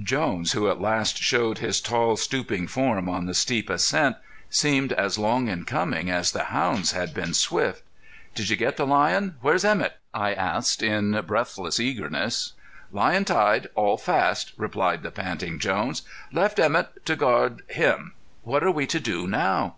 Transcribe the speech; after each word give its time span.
Jones, 0.00 0.52
who 0.52 0.68
at 0.70 0.80
last 0.80 1.18
showed 1.18 1.58
his 1.58 1.80
tall 1.80 2.16
stooping 2.16 2.68
form 2.68 3.08
on 3.08 3.26
the 3.26 3.34
steep 3.34 3.68
ascent, 3.68 4.14
seemed 4.48 4.92
as 4.92 5.18
long 5.18 5.48
in 5.48 5.64
coming 5.64 6.08
as 6.08 6.30
the 6.30 6.44
hounds 6.44 6.92
had 6.92 7.12
been 7.12 7.34
swift. 7.34 7.82
"Did 8.32 8.48
you 8.48 8.54
get 8.54 8.76
the 8.76 8.86
lion? 8.86 9.38
Where's 9.40 9.64
Emett?" 9.64 9.98
I 10.14 10.34
asked 10.34 10.84
in 10.84 11.20
breathless 11.26 11.80
eagerness. 11.80 12.52
"Lion 12.92 13.24
tied 13.24 13.70
all 13.74 13.96
fast," 13.96 14.52
replied 14.56 15.02
the 15.02 15.10
panting 15.10 15.58
Jones. 15.58 16.02
"Left 16.32 16.60
Emett 16.60 17.04
to 17.06 17.16
guard 17.16 17.62
him." 17.66 18.14
"What 18.44 18.62
are 18.62 18.70
we 18.70 18.86
to 18.86 19.00
do 19.00 19.26
now?" 19.26 19.74